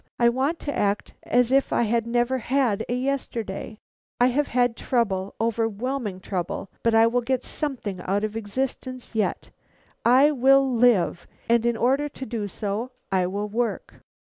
[0.17, 3.77] I want to act as if I had never had a yesterday.
[4.19, 9.51] I have had trouble, overwhelming trouble, but I will get something out of existence yet.
[10.03, 14.01] I will live, and in order to do so, I will work.